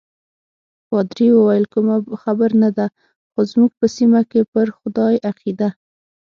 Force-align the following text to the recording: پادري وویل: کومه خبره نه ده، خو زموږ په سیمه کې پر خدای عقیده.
پادري 0.89 1.27
وویل: 1.33 1.65
کومه 1.73 1.95
خبره 2.23 2.55
نه 2.63 2.69
ده، 2.77 2.85
خو 3.31 3.39
زموږ 3.51 3.71
په 3.79 3.85
سیمه 3.95 4.21
کې 4.31 4.41
پر 4.53 4.67
خدای 4.77 5.15
عقیده. 5.29 5.69